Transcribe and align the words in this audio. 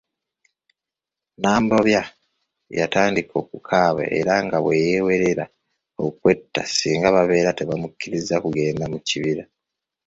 Nambobya 1.41 2.01
yatandika 2.79 3.33
okukaaba 3.43 4.03
era 4.19 4.33
nga 4.45 4.57
bweyeewerera 4.63 5.45
okwetta 6.05 6.61
singa 6.77 7.09
babeera 7.15 7.51
tebamukkiriza 7.57 8.35
kugenda 8.43 8.85
mu 8.91 8.99
kibira. 9.07 9.43